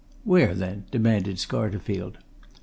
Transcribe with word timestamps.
"Where, 0.23 0.55
then?" 0.55 0.85
demanded 0.89 1.35
Scarterfield. 1.35 2.15